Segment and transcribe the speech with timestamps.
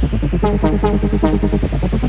[0.00, 2.08] ハハハハ